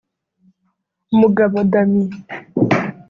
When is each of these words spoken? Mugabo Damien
Mugabo 1.19 1.55
Damien 1.71 2.07